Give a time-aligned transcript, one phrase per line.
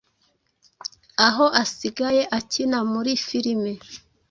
[1.27, 3.71] aho asigaye akina muri filime